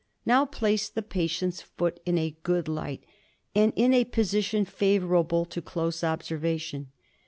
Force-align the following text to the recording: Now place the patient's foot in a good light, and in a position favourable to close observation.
Now 0.25 0.45
place 0.47 0.89
the 0.89 1.03
patient's 1.03 1.61
foot 1.61 1.99
in 2.07 2.17
a 2.17 2.35
good 2.41 2.67
light, 2.67 3.03
and 3.53 3.71
in 3.75 3.93
a 3.93 4.03
position 4.03 4.65
favourable 4.65 5.45
to 5.45 5.61
close 5.61 6.03
observation. 6.03 6.87